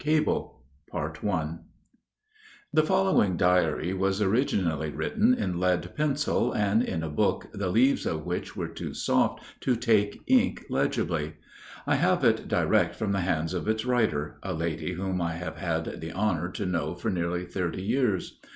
CABLE 0.03 0.63
The 2.73 2.83
following 2.83 3.37
diary 3.37 3.93
was 3.93 4.19
originally 4.19 4.89
written 4.89 5.35
in 5.35 5.59
lead 5.59 5.93
pencil 5.95 6.53
and 6.53 6.81
in 6.81 7.03
a 7.03 7.07
book 7.11 7.45
the 7.53 7.69
leaves 7.69 8.07
of 8.07 8.25
which 8.25 8.55
were 8.57 8.67
too 8.67 8.95
soft 8.95 9.43
to 9.59 9.75
take 9.75 10.19
ink 10.25 10.65
legibly. 10.71 11.35
I 11.85 11.97
have 11.97 12.23
it 12.23 12.47
direct 12.47 12.95
from 12.95 13.11
the 13.11 13.21
hands 13.21 13.53
of 13.53 13.67
its 13.67 13.85
writer, 13.85 14.39
a 14.41 14.55
lady 14.55 14.93
whom 14.93 15.21
I 15.21 15.33
have 15.33 15.57
had 15.57 16.01
the 16.01 16.11
honor 16.13 16.49
to 16.49 16.65
know 16.65 16.95
for 16.95 17.11
nearly 17.11 17.45
thirty 17.45 17.83
years. 17.83 18.39